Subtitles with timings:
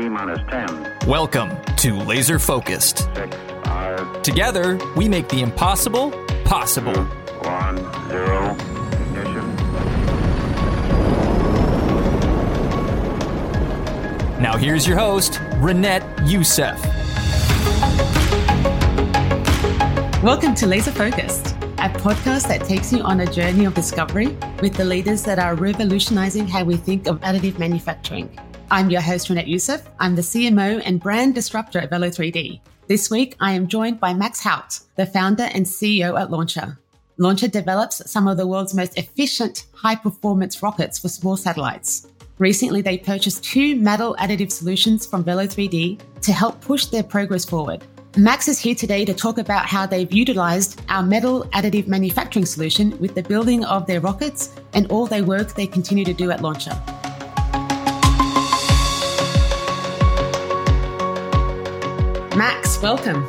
[0.00, 0.96] T minus 10.
[1.06, 3.00] Welcome to Laser Focused.
[3.14, 6.10] Six, five, Together, we make the impossible
[6.42, 7.04] possible.
[7.44, 7.76] one,
[8.08, 8.56] zero.
[8.92, 9.56] Ignition.
[14.40, 16.82] Now, here's your host, Renette Youssef.
[20.22, 24.28] Welcome to Laser Focused, a podcast that takes you on a journey of discovery
[24.62, 28.34] with the leaders that are revolutionizing how we think of additive manufacturing.
[28.72, 29.82] I'm your host, Renette Youssef.
[29.98, 32.60] I'm the CMO and brand disruptor at Velo3D.
[32.86, 36.78] This week, I am joined by Max Haot, the founder and CEO at Launcher.
[37.18, 42.06] Launcher develops some of the world's most efficient, high performance rockets for small satellites.
[42.38, 47.84] Recently, they purchased two metal additive solutions from Velo3D to help push their progress forward.
[48.16, 52.96] Max is here today to talk about how they've utilized our metal additive manufacturing solution
[53.00, 56.40] with the building of their rockets and all their work they continue to do at
[56.40, 56.80] Launcher.
[62.82, 63.28] Welcome.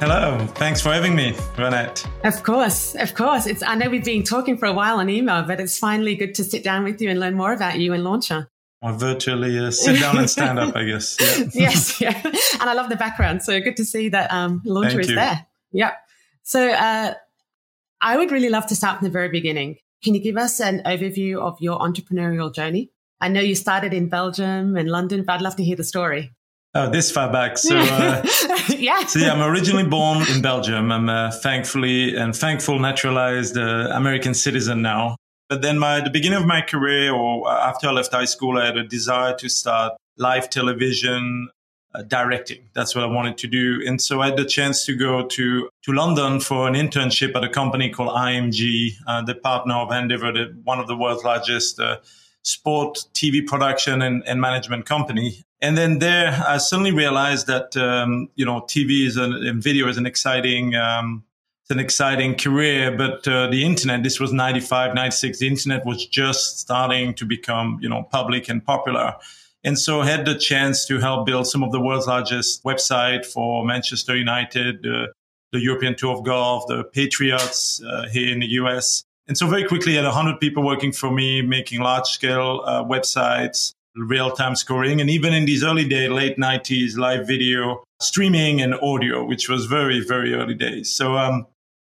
[0.00, 2.06] Hello, thanks for having me, Renette.
[2.24, 3.46] Of course, of course.
[3.46, 6.34] It's I know we've been talking for a while on email, but it's finally good
[6.36, 8.48] to sit down with you and learn more about you and Launcher.
[8.82, 11.18] Or virtually uh, sit down and stand up, I guess.
[11.38, 11.44] Yeah.
[11.54, 12.20] yes, yeah.
[12.24, 13.42] And I love the background.
[13.42, 15.16] So good to see that um, Launcher Thank is you.
[15.16, 15.46] there.
[15.72, 15.96] Yep.
[16.42, 17.14] So uh,
[18.00, 19.76] I would really love to start from the very beginning.
[20.02, 22.90] Can you give us an overview of your entrepreneurial journey?
[23.20, 26.32] I know you started in Belgium and London, but I'd love to hear the story.
[26.72, 27.58] Oh, this far back.
[27.58, 28.22] So, uh,
[28.68, 29.04] yeah.
[29.04, 30.92] so yeah, I'm originally born in Belgium.
[30.92, 35.16] I'm uh, thankfully and thankful naturalized uh, American citizen now.
[35.48, 38.66] But then my, the beginning of my career or after I left high school, I
[38.66, 41.48] had a desire to start live television
[41.92, 42.68] uh, directing.
[42.72, 43.82] That's what I wanted to do.
[43.84, 47.42] And so I had the chance to go to, to London for an internship at
[47.42, 51.80] a company called IMG, uh, the partner of Endeavor, the, one of the world's largest
[51.80, 51.96] uh,
[52.42, 55.42] sport TV production and, and management company.
[55.62, 59.88] And then there, I suddenly realized that, um, you know, TV is an, and video
[59.88, 61.24] is an exciting, um,
[61.62, 66.06] it's an exciting career, but uh, the internet, this was 95, 96, the internet was
[66.06, 69.16] just starting to become, you know, public and popular.
[69.62, 73.26] And so I had the chance to help build some of the world's largest website
[73.26, 75.08] for Manchester United, uh,
[75.52, 79.04] the European Tour of Golf, the Patriots uh, here in the US.
[79.28, 82.82] And so very quickly, I had 100 people working for me, making large scale uh,
[82.84, 83.74] websites,
[84.08, 85.00] real time scoring.
[85.00, 89.66] And even in these early days, late 90s, live video, streaming and audio, which was
[89.66, 90.90] very, very early days.
[90.92, 91.46] So, um,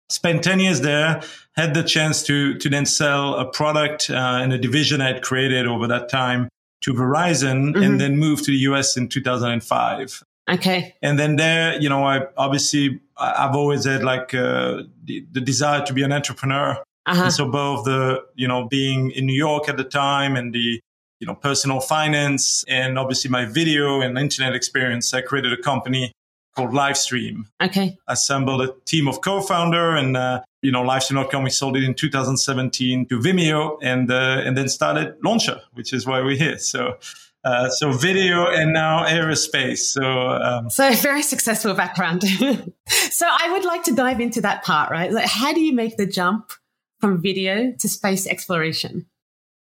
[0.10, 1.22] spent 10 years there,
[1.54, 5.22] had the chance to, to then sell a product uh, in a division I had
[5.22, 6.50] created over that time
[6.82, 7.86] to Verizon Mhm.
[7.86, 10.24] and then moved to the US in 2005.
[10.50, 10.96] Okay.
[11.02, 15.86] And then there, you know, I obviously, I've always had like uh, the, the desire
[15.86, 16.78] to be an entrepreneur.
[17.06, 17.24] Uh-huh.
[17.24, 20.80] And so both the, you know, being in New York at the time and the,
[21.22, 26.12] you know, personal finance and obviously my video and internet experience, I created a company
[26.56, 27.46] called Livestream.
[27.64, 27.96] Okay.
[28.08, 33.06] Assembled a team of co-founder and, uh, you know, Livestream.com, we sold it in 2017
[33.08, 36.58] to Vimeo and, uh, and then started Launcher, which is why we're here.
[36.58, 36.98] So,
[37.44, 39.78] uh, so video and now aerospace.
[39.78, 42.24] So, um, So very successful background.
[42.88, 45.12] so I would like to dive into that part, right?
[45.12, 46.52] Like how do you make the jump
[47.00, 49.06] from video to space exploration?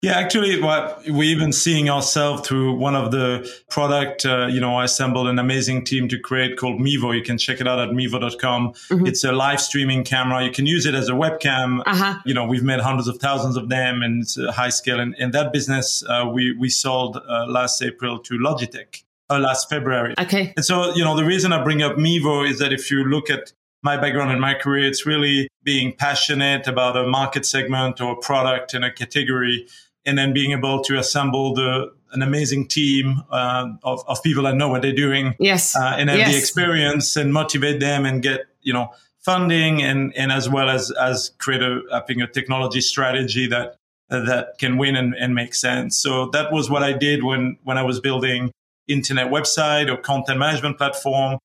[0.03, 4.77] Yeah, actually, what we're even seeing ourselves through one of the product, uh, you know,
[4.77, 7.15] I assembled an amazing team to create called Mevo.
[7.15, 8.73] You can check it out at mevo.com.
[8.89, 9.07] Mhm.
[9.07, 10.43] It's a live streaming camera.
[10.43, 11.83] You can use it as a webcam.
[11.85, 12.15] Uh-huh.
[12.25, 15.01] You know, we've made hundreds of thousands of them and it's a high scale.
[15.01, 19.69] And, and that business, uh, we, we sold uh, last April to Logitech, uh, last
[19.69, 20.15] February.
[20.19, 20.55] Okay.
[20.57, 23.29] And so, you know, the reason I bring up Mevo is that if you look
[23.29, 23.53] at
[23.83, 28.17] my background and my career, it's really being passionate about a market segment or a
[28.17, 29.67] product in a category,
[30.07, 34.57] and then being able to assemble the an amazing team uh, of, of people that
[34.57, 35.77] know what they're doing Yes.
[35.77, 36.33] uh, and have Yes.
[36.33, 38.91] the experience and motivate them and get you know
[39.21, 43.77] funding and and as well as as create a I think a technology strategy that
[44.09, 45.97] that can win and, and make sense.
[45.97, 48.51] So that was what I did when when I was building
[48.89, 51.39] internet website or content management platform.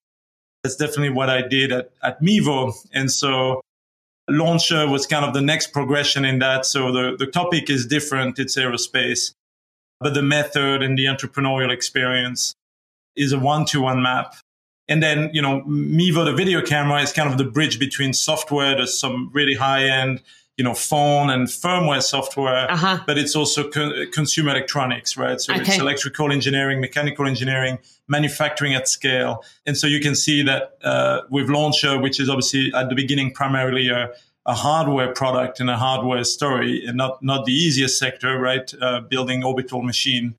[0.64, 2.74] That's definitely what I did at, at Mevo.
[2.92, 3.62] And so
[4.28, 6.66] Launcher was kind of the next progression in that.
[6.66, 8.40] So the, the topic is different.
[8.40, 9.34] It's aerospace,
[10.00, 12.56] but the method and the entrepreneurial experience
[13.16, 14.36] is a one-to-one map.
[14.88, 18.76] And then, you know, Mevo, the video camera is kind of the bridge between software.
[18.76, 20.22] There's some really high-end,
[20.58, 23.00] you know, phone and firmware software, Uh-huh.
[23.06, 25.42] but it's also co- consumer electronics, right?
[25.42, 29.44] So it's electrical engineering, mechanical engineering, manufacturing at scale.
[29.66, 33.34] And so you can see that uh, with Launcher, which is obviously at the beginning
[33.34, 34.12] primarily a,
[34.46, 38.74] a hardware product and a hardware story, and not not the easiest sector, right?
[38.82, 40.36] Uh, building orbital machine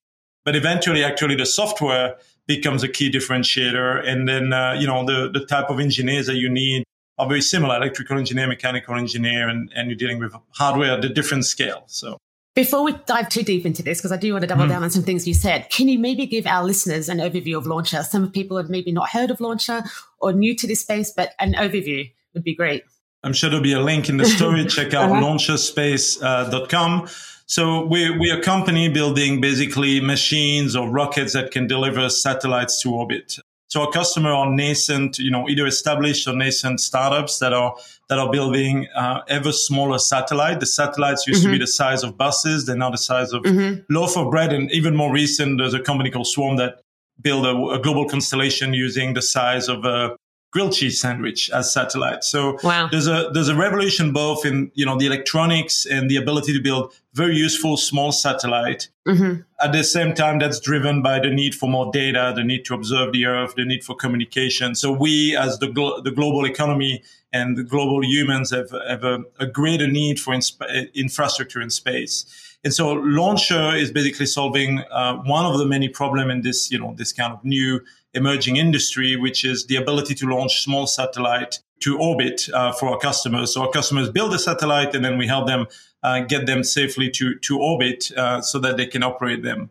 [0.46, 2.14] but eventually, actually, the software
[2.46, 4.06] becomes a key differentiator.
[4.06, 6.84] And then, uh, you know, the, the type of engineers that you need
[7.18, 11.08] are very similar, electrical engineer, mechanical engineer, and, and you're dealing with hardware at a
[11.08, 11.84] different scale.
[11.86, 12.18] So
[12.56, 14.70] before we dive too deep into this, because I do want to double mm.
[14.70, 17.66] down on some things you said, can you maybe give our listeners an overview of
[17.66, 18.02] Launcher?
[18.02, 19.84] Some people have maybe not heard of Launcher
[20.18, 22.84] or new to this space, but an overview would be great.
[23.22, 24.64] I'm sure there'll be a link in the story.
[24.68, 25.20] Check out uh-huh.
[25.20, 27.02] launcherspace.com.
[27.02, 27.08] Uh,
[27.44, 32.94] so we're, we're a company building basically machines or rockets that can deliver satellites to
[32.94, 33.36] orbit.
[33.76, 37.76] So our customer are nascent, you know, either established or nascent startups that are
[38.08, 40.60] that are building uh, ever smaller satellite.
[40.60, 41.48] The satellites used mm-hmm.
[41.48, 41.64] to be mm-hmm.
[41.64, 43.82] the size of buses; they're now the size of mm-hmm.
[43.90, 44.54] loaf of bread.
[44.54, 46.80] And even more recent, there's a company called Swarm that
[47.20, 50.16] build a, a global constellation using the size of a
[50.56, 52.24] grilled cheese sandwich as satellite.
[52.24, 52.88] So wow.
[52.90, 56.62] there's a there's a revolution both in you know the electronics and the ability to
[56.62, 58.88] build very useful small satellite.
[59.06, 59.42] Mm-hmm.
[59.60, 62.74] At the same time, that's driven by the need for more data, the need to
[62.74, 64.74] observe the Earth, the need for communication.
[64.74, 67.02] So we, as the glo- the global economy
[67.34, 72.24] and the global humans, have have a, a greater need for insp- infrastructure in space.
[72.64, 76.78] And so Launcher is basically solving uh, one of the many problems in this, you
[76.80, 77.80] know, this kind of new
[78.16, 82.98] emerging industry, which is the ability to launch small satellite to orbit uh, for our
[82.98, 83.52] customers.
[83.54, 85.66] So our customers build a satellite and then we help them
[86.02, 89.70] uh, get them safely to, to orbit uh, so that they can operate them.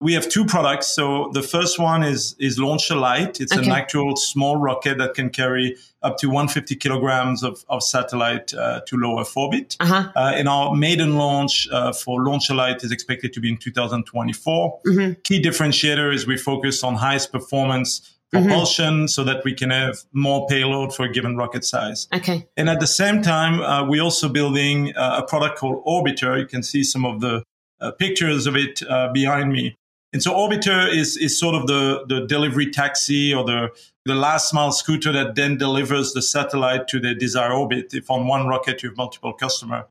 [0.00, 0.88] We have two products.
[0.88, 3.40] So the first one is is Launcher Light.
[3.40, 3.64] It's okay.
[3.64, 8.80] an actual small rocket that can carry up to 150 kilograms of, of satellite uh,
[8.86, 9.76] to low Earth orbit.
[9.80, 10.12] Uh-huh.
[10.14, 14.80] Uh, and our maiden launch uh, for Launcher Light is expected to be in 2024.
[14.86, 15.12] Mm-hmm.
[15.24, 19.06] Key differentiator is we focus on highest performance propulsion mm-hmm.
[19.06, 22.08] so that we can have more payload for a given rocket size.
[22.12, 22.46] Okay.
[22.56, 26.38] And at the same time, uh, we're also building uh, a product called Orbiter.
[26.38, 27.42] You can see some of the
[27.80, 29.76] uh, pictures of it uh, behind me.
[30.12, 33.70] And so Orbiter is, is sort of the, the delivery taxi or the,
[34.04, 38.26] the last mile scooter that then delivers the satellite to the desired orbit if on
[38.26, 39.86] one rocket you have multiple customer.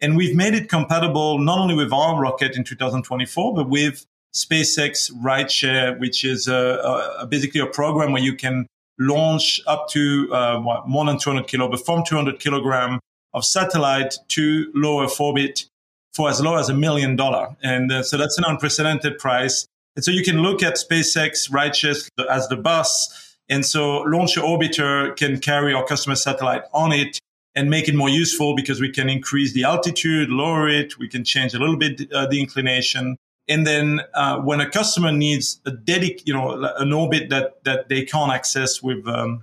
[0.00, 5.12] And we've made it compatible not only with our rocket in 2024, but with SpaceX
[5.12, 8.66] Rideshare, which is a, a, basically a program where you can
[8.98, 13.00] launch up to uh, what, more than 200 kilo, but from 200 kilogram
[13.34, 15.66] of satellite to low Earth orbit
[16.14, 17.56] for as low as a million dollar.
[17.62, 19.66] And uh, so that's an unprecedented price.
[19.96, 23.36] And so you can look at SpaceX Rideshare as the bus.
[23.48, 27.18] And so Launcher Orbiter can carry our customer satellite on it
[27.54, 30.98] and make it more useful because we can increase the altitude, lower it.
[30.98, 33.16] We can change a little bit uh, the inclination.
[33.48, 37.88] And then uh, when a customer needs a dedic, you know, an orbit that that
[37.88, 39.42] they can't access with um,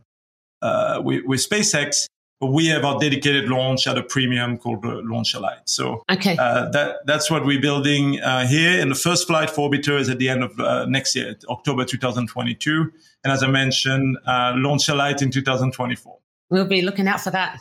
[0.62, 2.08] uh, with, with SpaceX,
[2.40, 5.62] we have our dedicated launch at a premium called Launcher Light.
[5.66, 6.38] So okay.
[6.38, 8.80] Uh, that that's what we're building uh, here.
[8.80, 11.84] And the first flight for Orbiter is at the end of uh, next year, October
[11.84, 12.92] 2022.
[13.24, 16.18] And as I mentioned, uh, Launcher Light in 2024.
[16.50, 17.60] We'll be looking out for that.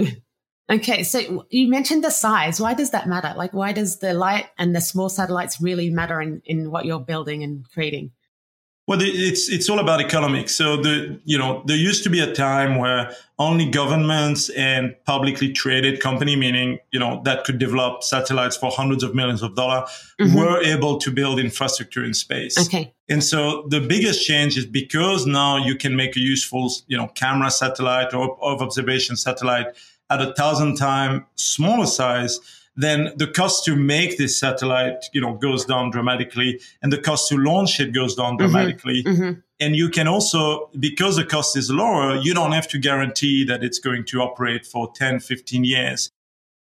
[0.70, 2.60] okay, so you mentioned the size.
[2.60, 3.34] Why does that matter?
[3.36, 7.00] Like, why does the light and the small satellites really matter in, in what you're
[7.00, 8.12] building and creating?
[8.86, 10.54] Well, it's it's all about economics.
[10.54, 15.52] So the you know there used to be a time where only governments and publicly
[15.52, 19.88] traded company, meaning you know that could develop satellites for hundreds of millions of dollars,
[20.20, 20.36] mm-hmm.
[20.36, 22.58] were able to build infrastructure in space.
[22.58, 22.92] Okay.
[23.08, 27.08] And so the biggest change is because now you can make a useful you know
[27.08, 29.68] camera satellite or of observation satellite
[30.10, 32.38] at a thousand times smaller size
[32.76, 37.28] then the cost to make this satellite, you know, goes down dramatically and the cost
[37.28, 38.46] to launch it goes down mm-hmm.
[38.46, 39.04] dramatically.
[39.04, 39.22] Mm-hmm.
[39.22, 39.40] Mm-hmm.
[39.60, 43.62] And you can also, because the cost is lower, you don't have to guarantee that
[43.62, 46.10] it's going to operate for 10, 15 years.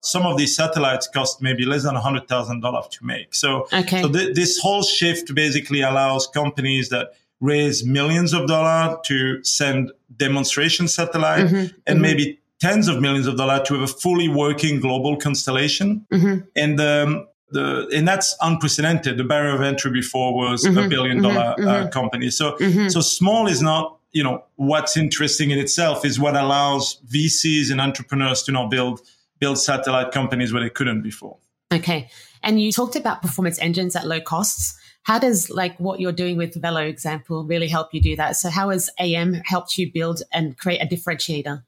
[0.01, 3.35] Some of these satellites cost maybe less than $100,000 to make.
[3.35, 4.01] So, okay.
[4.01, 9.91] so th- this whole shift basically allows companies that raise millions of dollars to send
[10.17, 11.57] demonstration satellite mm-hmm.
[11.57, 12.01] and mm-hmm.
[12.01, 16.05] maybe tens of millions of dollars to have a fully working global constellation.
[16.13, 16.39] Mm-hmm.
[16.57, 19.17] And um, the and that's unprecedented.
[19.17, 20.79] The barrier of entry before was mm-hmm.
[20.79, 21.69] a billion dollar uh, mm-hmm.
[21.69, 22.31] uh, company.
[22.31, 22.89] So mm-hmm.
[22.89, 27.81] so small is not you know what's interesting in itself is what allows VCs and
[27.81, 29.01] entrepreneurs to now build
[29.39, 31.39] build satellite companies where they couldn't before.
[31.73, 32.11] Okay,
[32.43, 34.79] and you talked about performance engines at low costs.
[35.05, 38.37] How does like what you're doing with Velo example really help you do that?
[38.37, 41.63] So how has AM helped you build and create a differentiator?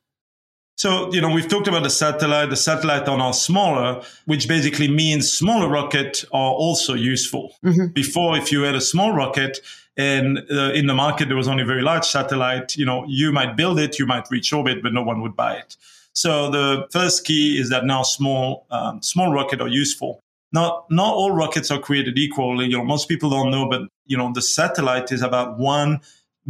[0.80, 2.48] So, you know, we've talked about the satellite.
[2.48, 7.54] The satellite on our smaller, which basically means smaller rocket are also useful.
[7.62, 7.88] Mm-hmm.
[7.88, 9.60] Before, if you had a small rocket
[9.98, 13.30] and uh, in the market there was only a very large satellite, you know, you
[13.30, 15.76] might build it, you might reach orbit, but no one would buy it.
[16.14, 20.22] So the first key is that now small, um, small rocket are useful.
[20.52, 22.66] not not all rockets are created equally.
[22.66, 26.00] You know, most people don't know, but you know, the satellite is about one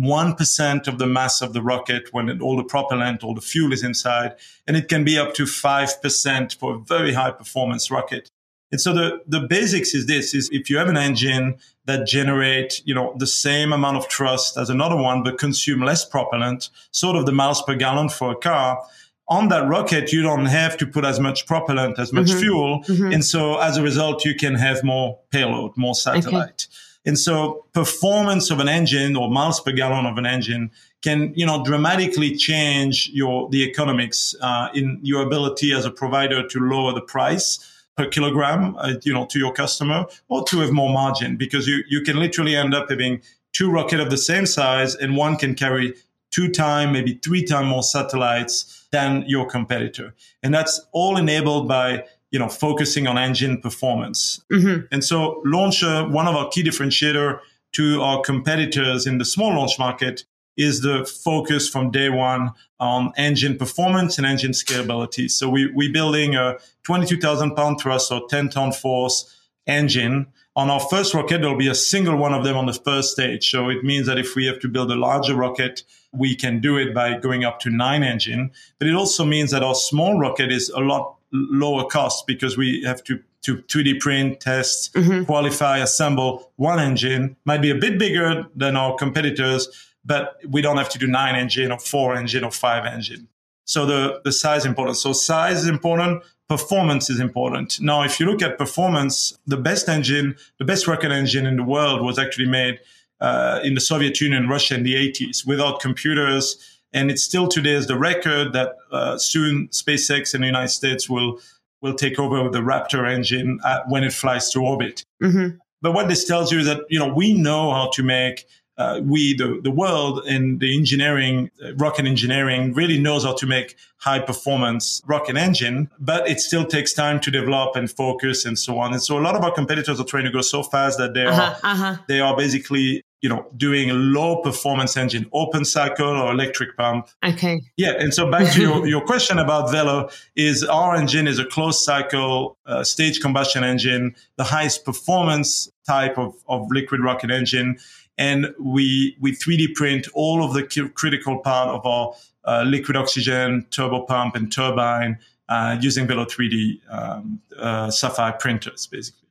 [0.00, 3.40] one percent of the mass of the rocket when it, all the propellant, all the
[3.40, 4.35] fuel is inside,
[4.66, 8.30] and it can be up to five percent for a very high performance rocket.
[8.73, 12.80] And so the, the basics is this, is if you have an engine that generate,
[12.85, 17.16] you know, the same amount of thrust as another one, but consume less propellant, sort
[17.16, 18.80] of the miles per gallon for a car,
[19.28, 22.40] on that rocket, you don't have to put as much propellant, as much mm-hmm.
[22.40, 22.85] fuel.
[22.85, 23.12] Mm-hmm.
[23.12, 26.66] And so as a result, you can have more payload, more satellite.
[26.69, 26.76] Okay.
[27.07, 30.71] And so performance of an engine or miles per gallon of an engine
[31.02, 36.47] can, you know, dramatically change your, the economics, uh, in your ability as a provider
[36.47, 37.59] to lower the price
[37.97, 41.83] per kilogram, uh, you know, to your customer or to have more margin because you,
[41.88, 45.54] you can literally end up having two rocket of the same size and one can
[45.54, 45.95] carry
[46.30, 50.14] two time, maybe three time more satellites than your competitor.
[50.42, 54.42] And that's all enabled by, you know, focusing on engine performance.
[54.52, 54.87] Mm-hmm.
[54.92, 57.40] And so launcher, one of our key differentiator
[57.72, 60.25] to our competitors in the small launch market
[60.56, 65.30] is the focus from day one on engine performance and engine scalability.
[65.30, 70.26] So we, we're building a 22,000 pound thrust or 10 ton force engine.
[70.56, 73.50] On our first rocket, there'll be a single one of them on the first stage.
[73.50, 75.82] So it means that if we have to build a larger rocket,
[76.12, 78.50] we can do it by going up to nine engine.
[78.78, 82.82] But it also means that our small rocket is a lot lower cost because we
[82.84, 85.25] have to to 3D print, test, mm-hmm.
[85.25, 87.37] qualify, assemble one engine.
[87.46, 89.68] Might be a bit bigger than our competitors,
[90.04, 93.28] but we don't have to do nine engine or four engine or five engine.
[93.64, 94.96] So the, the size is important.
[94.99, 96.22] So size is important.
[96.49, 97.80] Performance is important.
[97.80, 101.62] Now, if you look at performance, the best engine, the best rocket engine in the
[101.62, 102.80] world was actually made
[103.20, 106.79] uh, in the Soviet Union, Russia in the 80s without computers.
[106.92, 111.09] And it still today is the record that uh, soon SpaceX in the United States
[111.09, 111.38] will
[111.82, 115.02] will take over with the Raptor engine uh, when it flies to orbit.
[115.23, 115.56] Mm-hmm.
[115.80, 118.47] But what this tells you is that you know we know how to make
[118.80, 123.47] uh, we, the, the world and the engineering, uh, rocket engineering really knows how to
[123.47, 128.59] make high performance rocket engine, but it still takes time to develop and focus and
[128.59, 128.94] so on.
[128.94, 131.26] And so a lot of our competitors are trying to go so fast that they
[131.26, 131.97] uh-huh, are, uh-huh.
[132.09, 137.08] they are basically you know, doing a low performance engine, open cycle or electric pump.
[137.24, 137.60] Okay.
[137.76, 137.92] Yeah.
[137.98, 141.80] And so back to your, your question about Velo is our engine is a closed
[141.80, 147.78] cycle uh, stage combustion engine, the highest performance type of, of liquid rocket engine
[148.20, 150.62] and we we 3D print all of the
[150.94, 156.80] critical part of our uh, liquid oxygen, turbo pump, and turbine uh, using Velo 3D
[156.90, 159.28] um, uh, Sapphire printers, basically.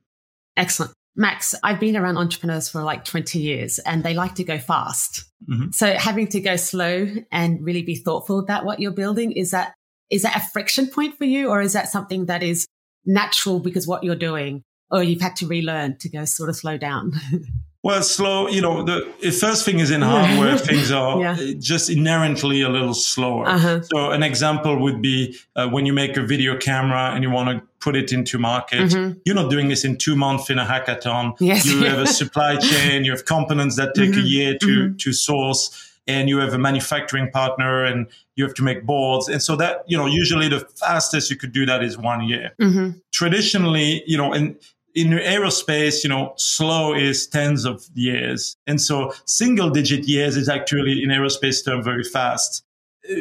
[0.56, 0.92] Excellent.
[1.16, 5.24] Max, I've been around entrepreneurs for like 20 years and they like to go fast.
[5.48, 5.70] Mm-hmm.
[5.72, 9.74] So having to go slow and really be thoughtful about what you're building, is that
[10.10, 12.66] is that a friction point for you or is that something that is
[13.06, 16.76] natural because what you're doing or you've had to relearn to go sort of slow
[16.76, 17.12] down?
[17.82, 21.52] Well, slow, you know, the first thing is in hardware, things are yeah.
[21.58, 23.48] just inherently a little slower.
[23.48, 23.80] Uh-huh.
[23.82, 27.48] So an example would be uh, when you make a video camera and you want
[27.48, 29.18] to put it into market, mm-hmm.
[29.24, 31.34] you're not doing this in two months in a hackathon.
[31.40, 31.64] Yes.
[31.64, 34.20] You have a supply chain, you have components that take mm-hmm.
[34.20, 34.96] a year to, mm-hmm.
[34.96, 39.28] to source and you have a manufacturing partner and you have to make boards.
[39.28, 42.52] And so that, you know, usually the fastest you could do that is one year.
[42.60, 42.98] Mm-hmm.
[43.12, 44.56] Traditionally, you know, and
[44.94, 48.56] in aerospace, you know, slow is tens of years.
[48.66, 52.64] And so single digit years is actually in aerospace term very fast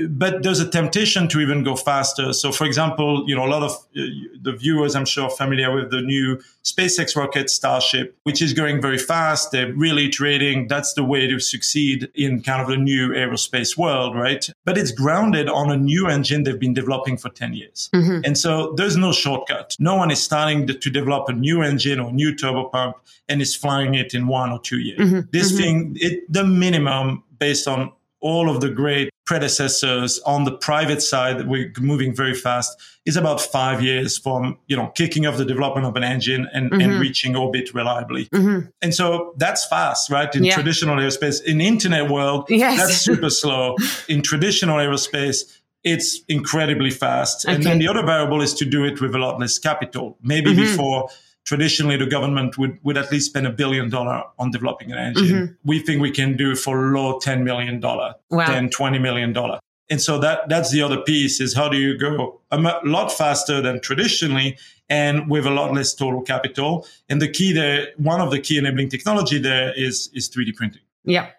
[0.09, 2.33] but there's a temptation to even go faster.
[2.33, 4.03] So, for example, you know, a lot of uh,
[4.41, 8.81] the viewers, I'm sure, are familiar with the new SpaceX rocket Starship, which is going
[8.81, 9.51] very fast.
[9.51, 10.67] They're really iterating.
[10.67, 14.49] That's the way to succeed in kind of the new aerospace world, right?
[14.65, 17.89] But it's grounded on a new engine they've been developing for 10 years.
[17.95, 18.25] Mm-hmm.
[18.25, 19.75] And so there's no shortcut.
[19.79, 22.97] No one is starting to develop a new engine or new turbo pump
[23.29, 24.99] and is flying it in one or two years.
[24.99, 25.29] Mm-hmm.
[25.31, 25.57] This mm-hmm.
[25.57, 31.47] thing, it, the minimum based on all of the great predecessors on the private side,
[31.47, 35.85] we're moving very fast, is about five years from, you know, kicking off the development
[35.85, 36.81] of an engine and, mm-hmm.
[36.81, 38.25] and reaching orbit reliably.
[38.29, 38.69] Mm-hmm.
[38.81, 40.35] And so that's fast, right?
[40.35, 40.55] In yeah.
[40.55, 42.79] traditional aerospace, in internet world, yes.
[42.79, 43.75] that's super slow.
[44.07, 45.41] In traditional aerospace,
[45.83, 47.45] it's incredibly fast.
[47.45, 47.53] Okay.
[47.53, 50.17] And then the other variable is to do it with a lot less capital.
[50.23, 50.61] Maybe mm-hmm.
[50.61, 51.09] before
[51.49, 55.25] traditionally the government would, would at least spend a billion dollar on developing an engine.
[55.25, 55.53] Mm-hmm.
[55.67, 58.45] We think we can do for low $10 million, wow.
[58.45, 59.59] 10, 20 million dollar.
[59.89, 63.63] And so that, that's the other piece is how do you go a lot faster
[63.63, 66.85] than traditionally and with a lot less total capital.
[67.09, 70.83] And the key there, one of the key enabling technology there is, is 3D printing.
[71.03, 71.29] Yeah.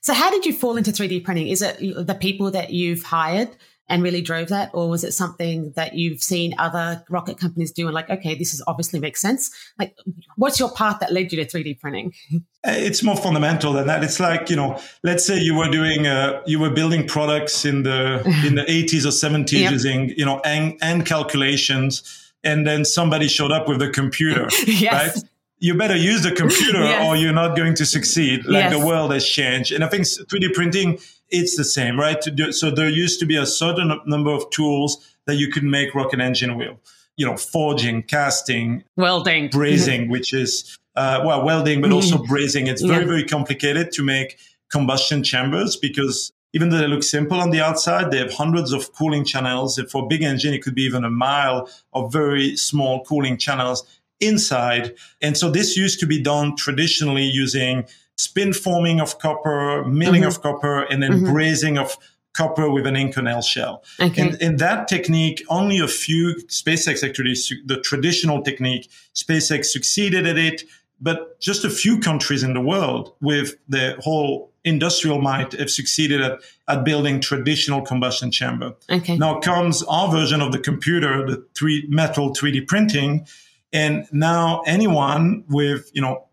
[0.00, 1.48] So how did you fall into 3D printing?
[1.48, 1.76] Is it
[2.06, 3.50] the people that you've hired
[3.90, 4.70] and really drove that?
[4.72, 8.54] Or was it something that you've seen other rocket companies do and like, okay, this
[8.54, 9.50] is obviously makes sense?
[9.78, 9.96] Like,
[10.36, 12.14] what's your path that led you to 3D printing?
[12.62, 14.04] It's more fundamental than that.
[14.04, 17.84] It's like, you know, let's say you were doing, uh, you were building products in
[17.84, 19.72] the, in the 80s or 70s yep.
[19.72, 22.32] using, you know, and, and calculations.
[22.44, 25.16] And then somebody showed up with a computer, yes.
[25.16, 25.24] right?
[25.58, 27.06] you better use the computer yes.
[27.06, 28.44] or you're not going to succeed.
[28.44, 28.72] Like yes.
[28.72, 29.72] the world has changed.
[29.72, 30.98] And I think 3D printing,
[31.30, 32.22] it's the same, right?
[32.50, 36.20] So there used to be a certain number of tools that you could make rocket
[36.20, 36.76] engine with.
[37.16, 42.66] You know, forging, casting, welding, brazing, which is, uh, well, welding, but also brazing.
[42.66, 43.08] It's very, yeah.
[43.08, 44.38] very complicated to make
[44.70, 48.92] combustion chambers because even though they look simple on the outside, they have hundreds of
[48.92, 49.78] cooling channels.
[49.78, 53.36] And for a big engine, it could be even a mile of very small cooling
[53.36, 53.84] channels
[54.20, 54.94] inside.
[55.20, 57.86] And so this used to be done traditionally using
[58.20, 60.28] spin forming of copper, milling mm-hmm.
[60.28, 61.32] of copper, and then mm-hmm.
[61.32, 61.96] brazing of
[62.32, 63.82] copper with an Inconel shell.
[63.98, 64.22] Okay.
[64.22, 67.34] And, and that technique, only a few SpaceX actually,
[67.66, 70.62] the traditional technique, SpaceX succeeded at it,
[71.00, 76.20] but just a few countries in the world with the whole industrial might have succeeded
[76.20, 78.74] at, at building traditional combustion chamber.
[78.90, 79.16] Okay.
[79.16, 83.26] Now comes our version of the computer, the three metal 3D printing,
[83.72, 86.26] and now anyone with, you know,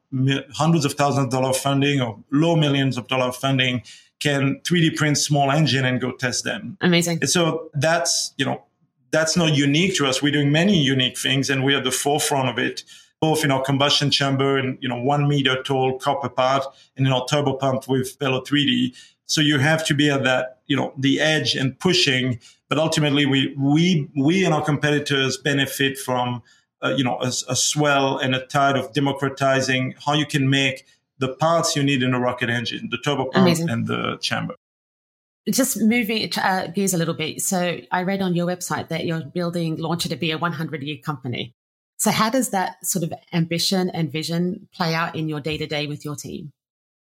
[0.54, 3.84] hundreds of thousands of dollar funding or low millions of dollar funding
[4.20, 6.78] can 3D print small engine and go test them.
[6.82, 7.20] Amazing.
[7.22, 8.64] And so that's, you know,
[9.12, 10.22] that's not unique to us.
[10.22, 12.84] We're doing many unique things and we're at the forefront of it,
[13.22, 17.14] both in our combustion chamber and, you know, one meter tall copper part and in
[17.14, 18.96] our turbo pump with Velo 3D.
[19.26, 22.40] So you have to be at that, you know, the edge and pushing.
[22.70, 26.42] But ultimately we, we, we and our competitors benefit from
[26.84, 30.86] uh, you know, a, a, swell and a tide of democratizing how you can make
[31.18, 33.70] the parts you need in a rocket engine, the turbo pump Amazing.
[33.70, 34.56] and the chamber.
[35.50, 37.42] Just moving uh, gears a little bit.
[37.42, 40.98] So I read on your website that you're building Launcher to be a 100 year
[41.04, 41.54] company.
[41.98, 45.66] So how does that sort of ambition and vision play out in your day to
[45.66, 46.52] day with your team?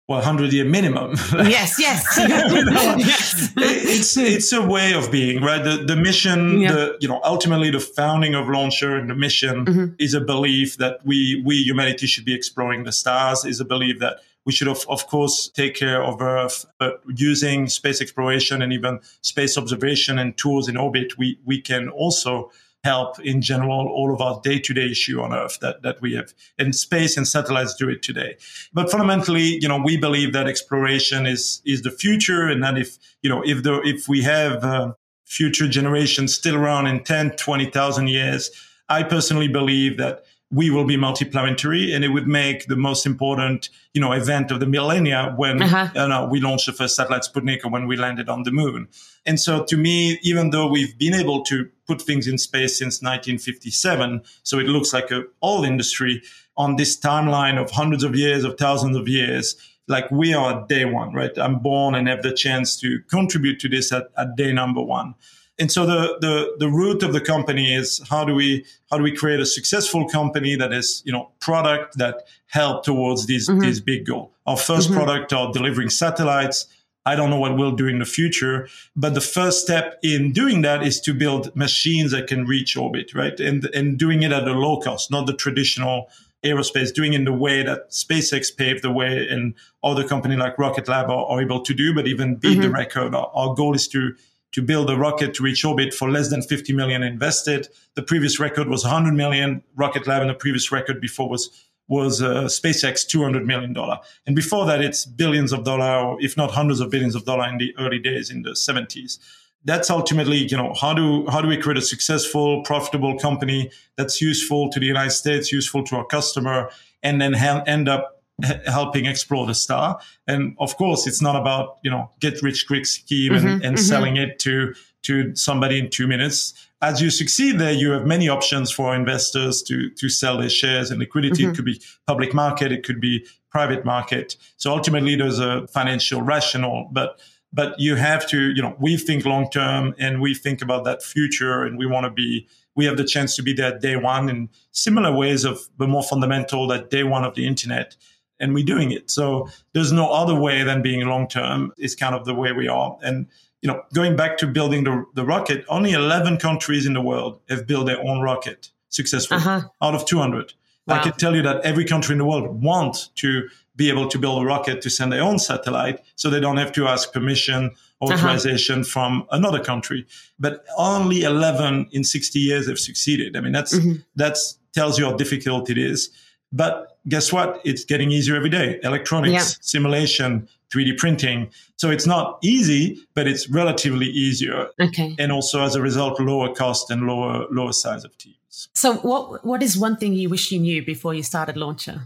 [0.09, 1.13] Well, 100 year minimum.
[1.33, 2.03] yes, yes.
[2.19, 3.53] yes.
[3.57, 5.63] It's, it's a way of being, right?
[5.63, 6.73] The, the mission, yeah.
[6.73, 9.95] the, you know, ultimately the founding of Launcher and the mission mm-hmm.
[9.99, 13.99] is a belief that we, we humanity should be exploring the stars, is a belief
[13.99, 18.73] that we should, of, of course, take care of Earth, but using space exploration and
[18.73, 22.51] even space observation and tools in orbit, we, we can also
[22.85, 26.73] help in general all of our day-to-day issue on earth that, that we have in
[26.73, 28.37] space and satellites do it today.
[28.73, 32.99] But fundamentally you know we believe that exploration is is the future and that if
[33.23, 34.93] you know if the if we have uh,
[35.25, 38.51] future generations still around in 10 20000 years
[38.89, 43.69] i personally believe that we will be multiplanetary and it would make the most important
[43.93, 45.89] you know event of the millennia when uh-huh.
[45.95, 48.89] you know, we launched the first satellite sputnik or when we landed on the moon.
[49.27, 53.03] And so to me even though we've been able to put things in space since
[53.03, 56.23] 1957 so it looks like a old industry
[56.57, 59.57] on this timeline of hundreds of years of thousands of years
[59.87, 61.37] like we are at day one right?
[61.39, 65.15] I'm born and have the chance to contribute to this at, at day number one
[65.59, 69.03] and so the, the the root of the company is how do we how do
[69.03, 73.61] we create a successful company that is you know product that help towards these mm-hmm.
[73.61, 74.95] these big goal our 1st mm-hmm.
[74.95, 76.67] product are delivering satellites
[77.07, 80.63] i don't know what we'll do in the future but the first step in doing
[80.63, 84.47] that is to build machines that can reach orbit right and and doing it at
[84.47, 86.09] a low cost not the traditional
[86.45, 90.87] aerospace doing in the way that SpaceX paved the way and other company like Rocket
[90.87, 92.63] Lab are, are able to do, but even beat mm-hmm.
[92.63, 93.15] the record.
[93.15, 94.15] Our, our, goal is to
[94.53, 97.69] to build a rocket to reach orbit for less than 50 million invested.
[97.95, 99.63] The previous record was 100 million.
[99.77, 103.99] Rocket Lab and the previous record before was was uh, SpaceX 200 million dollar.
[104.27, 107.49] And before that, it's billions of dollar, or if not hundreds of billions of dollar
[107.49, 109.19] in the early days in the 70s.
[109.65, 114.21] That's ultimately, you know, how do how do we create a successful, profitable company that's
[114.21, 116.71] useful to the United States, useful to our customer,
[117.03, 118.18] and then ha- end up
[118.67, 119.99] helping explore the star.
[120.27, 123.77] And of course, it's not about you know get rich quick scheme and, mm-hmm, and
[123.77, 123.77] mm-hmm.
[123.77, 126.55] selling it to to somebody in two minutes.
[126.81, 130.91] As you succeed there, you have many options for investors to to sell their shares
[130.91, 131.43] and liquidity.
[131.43, 131.53] Mm-hmm.
[131.53, 134.37] It could be public market, it could be private market.
[134.57, 137.21] So ultimately, there's a financial rationale, but
[137.53, 141.03] but you have to you know we think long term and we think about that
[141.03, 142.47] future and we want to be
[142.77, 146.03] we have the chance to be there day one in similar ways of the more
[146.03, 147.97] fundamental that day one of the internet
[148.41, 149.11] and we're doing it.
[149.11, 152.69] So there's no other way than being long term is kind of the way we
[152.69, 152.97] are.
[153.03, 153.27] And,
[153.63, 157.41] you know, going back to building the, the rocket, only 11 countries in the world
[157.49, 159.63] have built their own rocket successfully uh-huh.
[159.83, 160.53] out of 200.
[160.91, 164.19] I can tell you that every country in the world wants to be able to
[164.19, 167.71] build a rocket to send their own satellite so they don't have to ask permission
[168.03, 168.91] authorization uh-huh.
[168.91, 170.07] from another country
[170.39, 174.01] but only 11 in 60 years have succeeded i mean that's mm-hmm.
[174.15, 176.11] that's tells you how difficult it is
[176.53, 179.59] but guess what it's getting easier every day electronics yeah.
[179.61, 185.75] simulation 3d printing so it's not easy but it's relatively easier okay and also as
[185.75, 189.97] a result lower cost and lower lower size of teams so what what is one
[189.97, 192.03] thing you wish you knew before you started launcher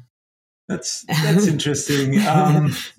[0.68, 2.20] that's that's interesting.
[2.32, 2.72] Um,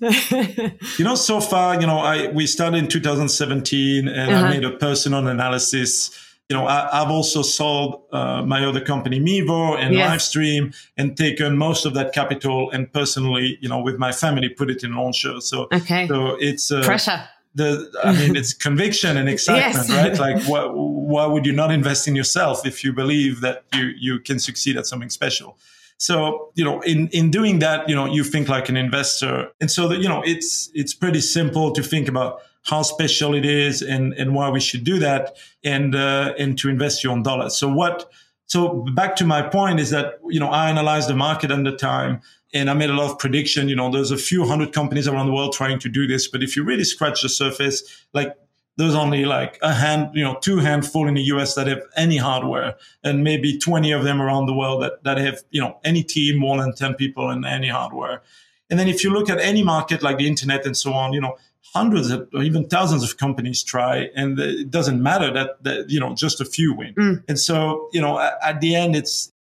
[0.98, 4.46] you know, so far, you know, I we started in 2017, and uh-huh.
[4.46, 6.10] I made a personal analysis.
[6.54, 10.08] You know, I, have also sold uh, my other company, Mevo, and yes.
[10.08, 14.70] Livestream, and taken most of that capital and personally, you know, with my family, put
[14.70, 15.40] it in launcher.
[15.40, 16.06] So, okay.
[16.06, 17.28] so it's uh, pressure.
[17.56, 19.90] The, I mean, it's conviction and excitement, yes.
[19.90, 20.16] right?
[20.26, 24.20] Like, why, why would you not invest in yourself if you believe that you you
[24.20, 25.58] can succeed at something special?
[25.96, 29.50] So, you know, in, in doing that, you know, you think like an investor.
[29.60, 33.44] And so that, you know, it's, it's pretty simple to think about how special it
[33.44, 37.22] is and, and why we should do that and, uh, and to invest your own
[37.22, 37.56] dollars.
[37.56, 38.10] So what,
[38.46, 41.76] so back to my point is that, you know, I analyzed the market at the
[41.76, 42.20] time
[42.52, 43.68] and I made a lot of prediction.
[43.68, 46.42] You know, there's a few hundred companies around the world trying to do this, but
[46.42, 48.34] if you really scratch the surface, like
[48.76, 52.16] there's only like a hand, you know, two handful in the US that have any
[52.16, 56.02] hardware and maybe 20 of them around the world that, that have, you know, any
[56.02, 58.22] team more than 10 people and any hardware.
[58.70, 61.20] And then if you look at any market like the internet and so on, you
[61.20, 61.36] know,
[61.74, 65.98] hundreds of, or even thousands of companies try and it doesn't matter that, that you
[65.98, 66.94] know, just a few win.
[66.94, 67.24] Mm.
[67.28, 69.32] And so, you know, at, at the end, it's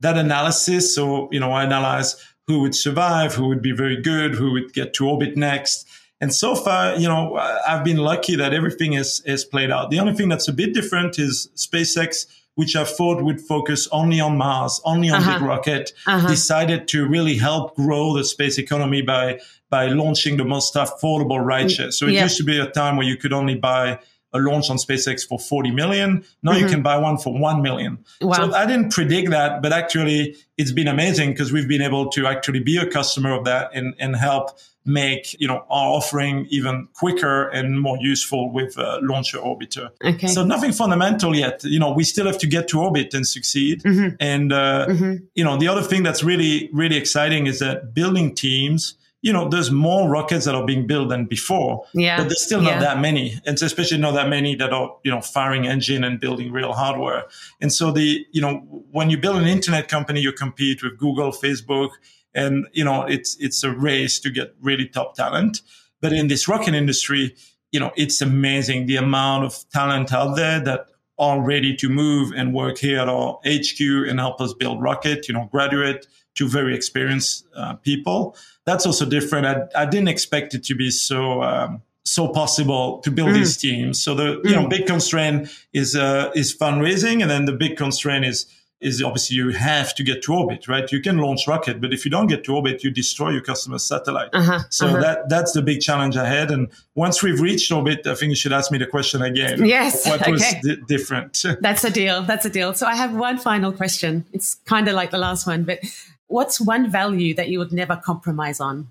[0.00, 0.94] that analysis.
[0.94, 2.16] So, you know, I analyze
[2.46, 5.86] who would survive, who would be very good, who would get to orbit next
[6.24, 9.90] and so far, you know, I've been lucky that everything is, is played out.
[9.90, 14.20] The only thing that's a bit different is SpaceX, which I thought would focus only
[14.20, 15.38] on Mars, only on uh-huh.
[15.38, 16.28] big rocket, uh-huh.
[16.28, 19.40] decided to really help grow the space economy by
[19.70, 21.92] by launching the most affordable rideshare.
[21.92, 23.98] So it used to be a time where you could only buy
[24.34, 26.24] a launch on SpaceX for 40 million.
[26.42, 26.64] Now mm-hmm.
[26.64, 28.04] you can buy one for 1 million.
[28.20, 28.34] Wow.
[28.34, 32.26] So I didn't predict that, but actually it's been amazing because we've been able to
[32.26, 36.86] actually be a customer of that and, and help make you know our offering even
[36.92, 39.90] quicker and more useful with uh, launcher orbiter.
[40.04, 40.26] Okay.
[40.26, 41.64] So nothing fundamental yet.
[41.64, 43.82] You know, we still have to get to orbit and succeed.
[43.82, 44.16] Mm-hmm.
[44.20, 45.24] And uh, mm-hmm.
[45.34, 48.96] you know, the other thing that's really really exciting is that building teams.
[49.24, 52.18] You know, there's more rockets that are being built than before, yeah.
[52.18, 52.80] but there's still not yeah.
[52.80, 56.52] that many, and especially not that many that are you know firing engine and building
[56.52, 57.24] real hardware.
[57.60, 58.58] And so the you know
[58.90, 61.90] when you build an internet company, you compete with Google, Facebook,
[62.34, 65.60] and you know it's it's a race to get really top talent
[66.00, 67.34] but in this rocket industry
[67.72, 70.86] you know it's amazing the amount of talent out there that
[71.18, 75.28] are ready to move and work here at our HQ and help us build rocket
[75.28, 80.54] you know graduate to very experienced uh, people that's also different I, I, didn't expect
[80.54, 83.34] it to be so um, so possible to build mm.
[83.34, 84.62] these teams so the you mm.
[84.62, 88.46] know big constraint is uh, is fundraising and then the big constraint is
[88.84, 90.90] is obviously you have to get to orbit, right?
[90.92, 93.82] You can launch rocket, but if you don't get to orbit, you destroy your customer's
[93.82, 94.28] satellite.
[94.34, 95.00] Uh-huh, so uh-huh.
[95.00, 96.50] that that's the big challenge ahead.
[96.50, 99.64] And once we've reached orbit, I think you should ask me the question again.
[99.64, 100.06] Yes.
[100.06, 100.32] What okay.
[100.32, 101.42] was di- different?
[101.60, 102.22] That's a deal.
[102.22, 102.74] That's a deal.
[102.74, 104.26] So I have one final question.
[104.32, 105.78] It's kind of like the last one, but
[106.28, 108.88] what's one value that you would never compromise on?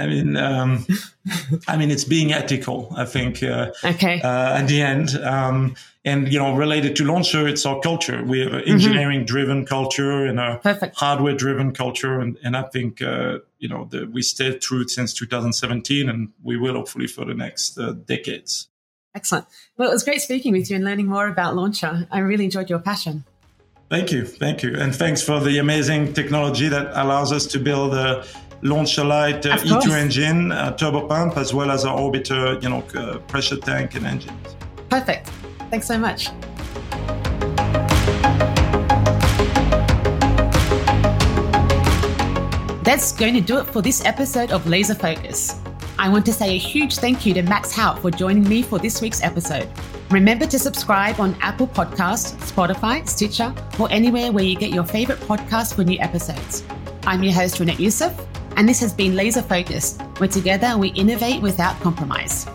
[0.00, 0.86] I mean, um,
[1.68, 2.92] I mean, it's being ethical.
[2.96, 3.42] I think.
[3.42, 4.20] Uh, okay.
[4.22, 5.74] Uh, at the end, um,
[6.06, 8.24] and you know, related to launcher, it's our culture.
[8.24, 8.72] We have an mm-hmm.
[8.72, 10.96] engineering-driven culture and a Perfect.
[10.96, 16.08] hardware-driven culture, and, and I think uh, you know the, we stayed true since 2017,
[16.08, 18.68] and we will hopefully for the next uh, decades.
[19.14, 19.46] Excellent.
[19.76, 22.06] Well, it was great speaking with you and learning more about Launcher.
[22.10, 23.24] I really enjoyed your passion.
[23.90, 27.92] Thank you, thank you, and thanks for the amazing technology that allows us to build
[27.92, 28.24] a
[28.62, 33.18] launcher light uh, E2 engine, uh, turbopump, as well as our orbiter, you know, uh,
[33.26, 34.54] pressure tank and engines.
[34.90, 35.28] Perfect.
[35.70, 36.28] Thanks so much.
[42.84, 45.60] That's going to do it for this episode of Laser Focus.
[45.98, 48.78] I want to say a huge thank you to Max Haot for joining me for
[48.78, 49.68] this week's episode.
[50.10, 55.20] Remember to subscribe on Apple Podcasts, Spotify, Stitcher, or anywhere where you get your favorite
[55.20, 56.64] podcast for new episodes.
[57.06, 58.12] I'm your host, Renette Youssef,
[58.56, 62.46] and this has been Laser Focused, where together we innovate without compromise.